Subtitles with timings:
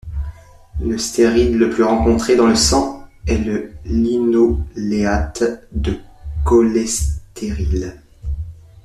[0.79, 5.43] Le stéride le plus rencontré dans le sang est le linoléate
[5.73, 5.95] de
[6.43, 8.01] cholestéryle.